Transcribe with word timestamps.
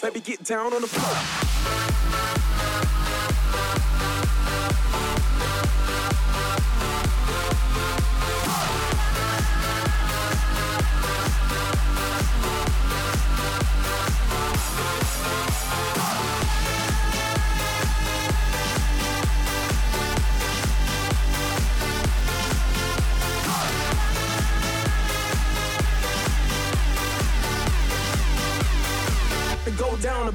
Baby, 0.00 0.20
get 0.20 0.44
down 0.44 0.72
on 0.72 0.80
the 0.80 0.86
floor. 0.86 2.57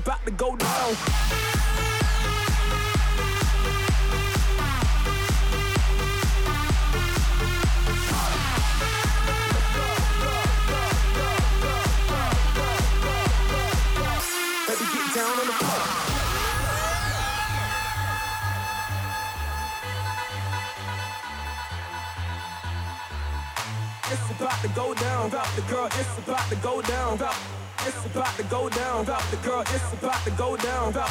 About 0.04 0.26
to 0.26 0.32
go 0.32 0.56
down. 0.58 0.90
Baby, 14.68 14.86
get 14.92 15.16
down 15.16 15.40
on 15.40 15.48
the 15.48 15.54
floor. 15.54 15.84
It's 24.12 24.32
about 24.32 24.62
to 24.62 24.68
go 24.70 24.94
down, 24.96 25.28
about 25.28 25.48
the 25.56 25.62
girl. 25.62 25.86
It's 25.86 26.18
about 26.18 26.50
to 26.50 26.56
go 26.58 26.82
down, 26.82 27.14
about. 27.14 27.53
About 28.06 28.36
to 28.38 28.44
go 28.44 28.70
down, 28.70 29.02
about 29.04 29.24
the 29.32 29.38
girl. 29.38 29.62
It's 29.62 29.94
about 29.94 30.24
to 30.26 30.32
go 30.32 30.58
down, 30.58 30.90
about. 30.90 31.10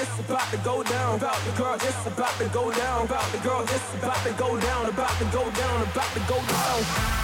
It's 0.00 0.18
about 0.20 0.50
to 0.50 0.56
go 0.58 0.82
down, 0.82 1.16
about 1.16 1.38
the 1.44 1.52
girl. 1.52 1.74
It's 1.74 2.06
about 2.06 2.36
to 2.38 2.48
go 2.48 2.72
down, 2.72 3.06
about 3.06 3.32
the 3.32 3.38
girl. 3.38 3.62
It's 3.62 3.94
about 3.94 4.22
to 4.26 4.32
go 4.32 4.60
down, 4.60 4.86
about 4.86 5.18
to 5.18 5.24
go 5.26 5.50
down, 5.50 5.82
about 5.82 6.12
to 6.14 6.20
go 6.28 6.36
down. 6.36 7.21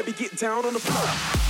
Baby, 0.00 0.12
get 0.12 0.34
down 0.38 0.64
on 0.64 0.72
the 0.72 0.78
floor. 0.80 1.40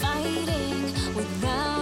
fighting 0.00 1.14
without 1.14 1.75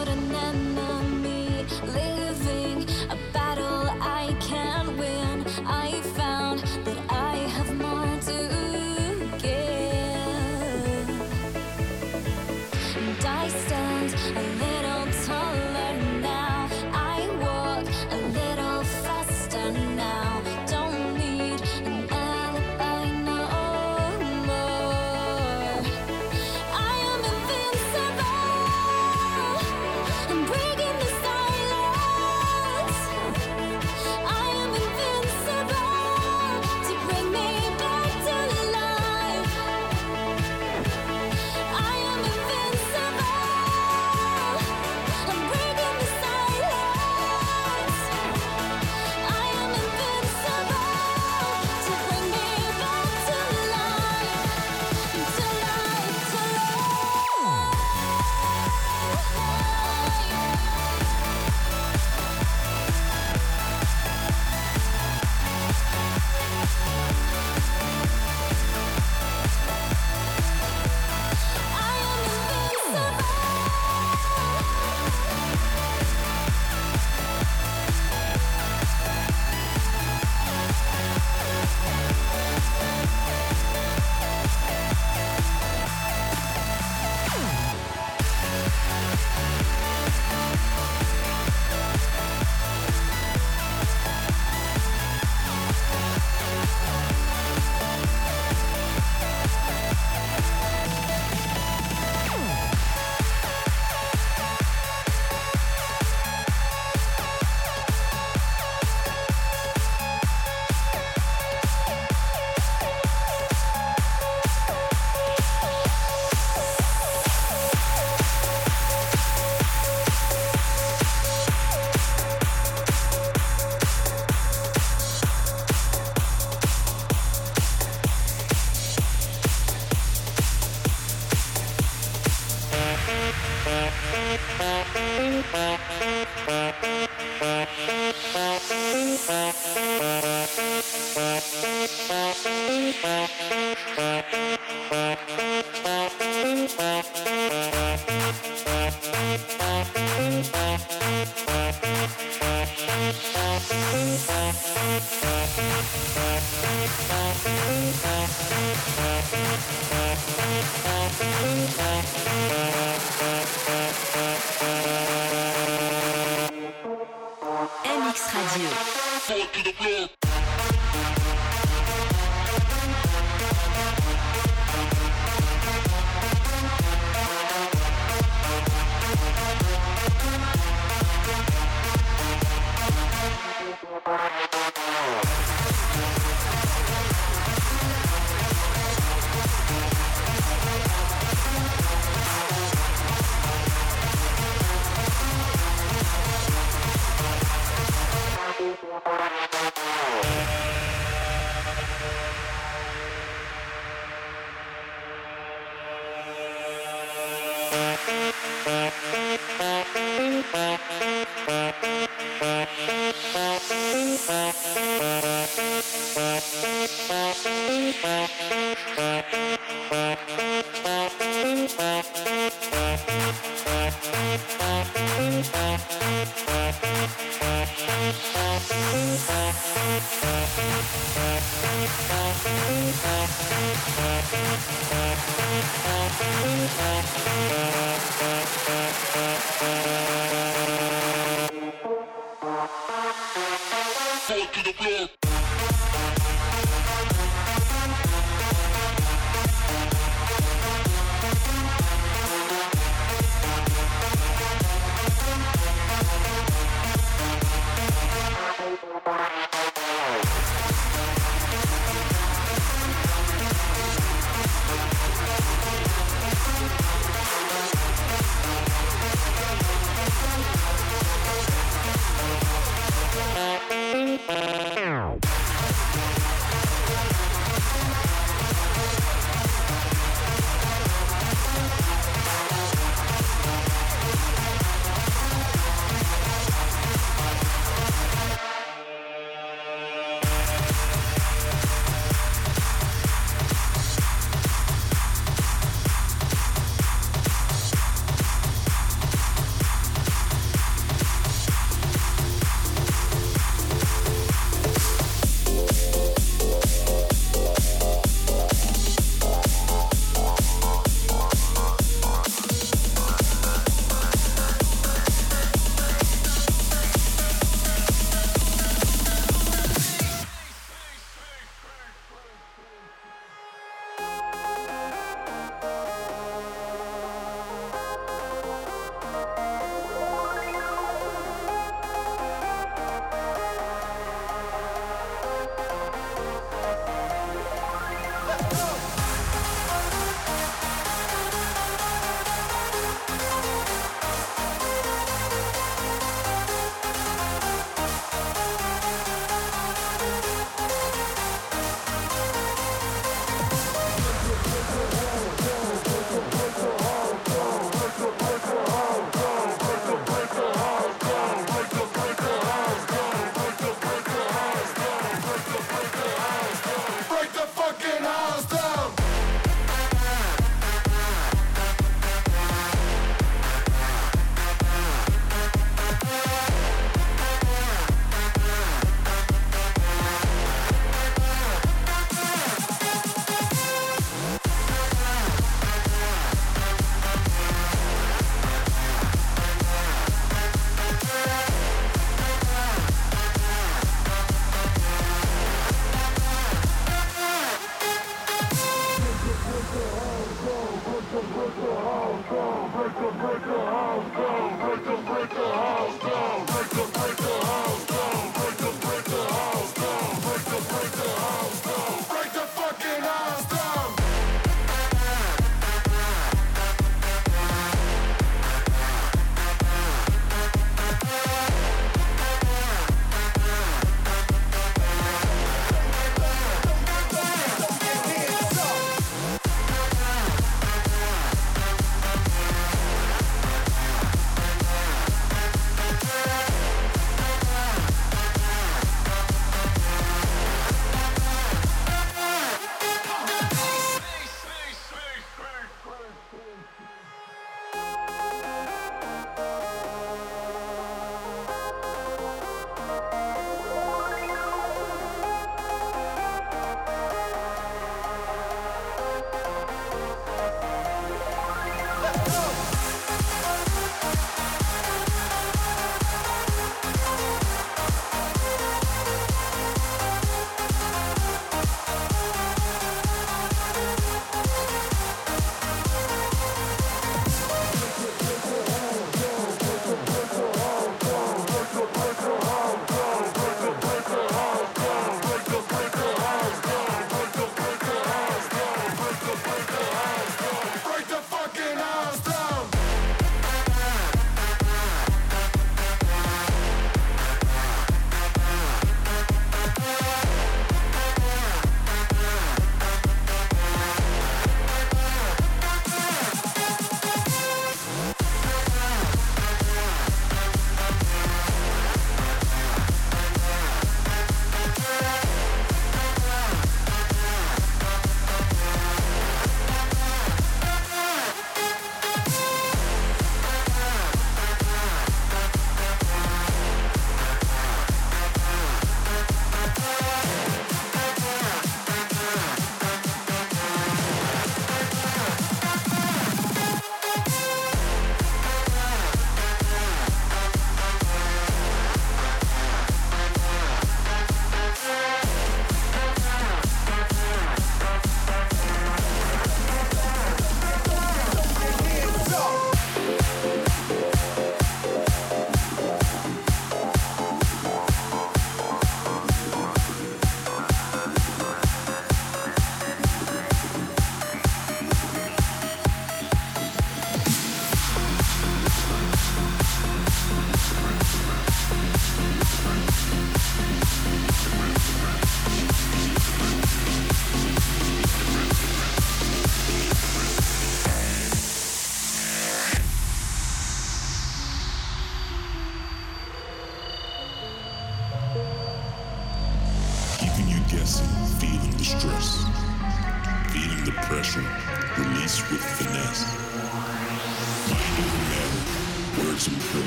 Take 244.27 244.53
to 244.53 244.63
the 244.65 244.73
floor. 244.73 245.14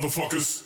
Radio. 0.00 0.65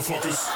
Club 0.00 0.47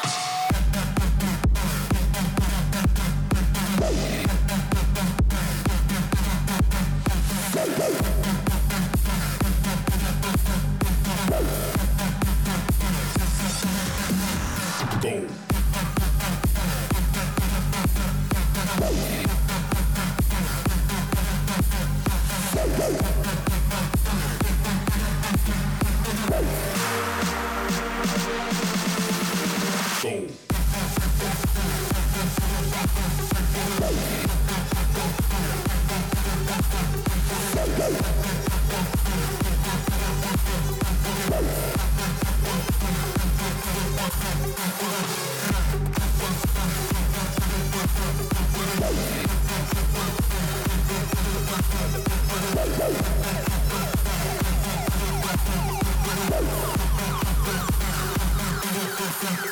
Techno. 59.23 59.52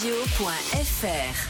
radio.fr 0.00 1.47